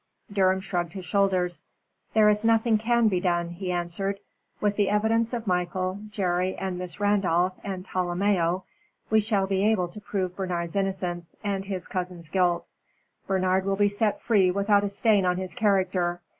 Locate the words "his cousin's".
11.65-12.29